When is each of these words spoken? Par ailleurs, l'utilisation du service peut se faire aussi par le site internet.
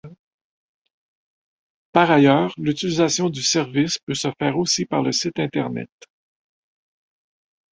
Par 1.91 2.09
ailleurs, 2.09 2.55
l'utilisation 2.57 3.29
du 3.29 3.43
service 3.43 3.99
peut 3.99 4.15
se 4.15 4.29
faire 4.39 4.57
aussi 4.57 4.85
par 4.87 5.03
le 5.03 5.11
site 5.11 5.37
internet. 5.37 5.91